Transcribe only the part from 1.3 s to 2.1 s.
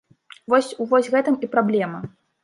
і праблема!